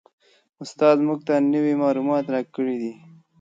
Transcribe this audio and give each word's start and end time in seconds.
استاد 0.63 0.97
موږ 1.07 1.19
ته 1.27 1.33
نوي 1.53 1.73
معلومات 1.83 2.25
راکړي 2.35 2.75
دي. 2.81 2.93